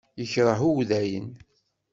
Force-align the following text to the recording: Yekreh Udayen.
Yekreh 0.19 0.61
Udayen. 0.71 1.27